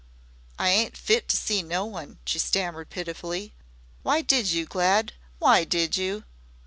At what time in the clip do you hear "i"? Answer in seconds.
0.57-0.69